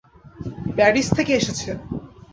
Paris 0.75 1.07
থেকে 1.17 1.31
এসেছে। 1.39 1.69